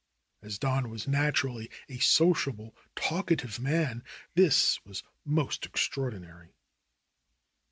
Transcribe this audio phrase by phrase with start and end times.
[0.41, 6.53] As Don was naturally a sociable, talkative man, this was most ex traordinary.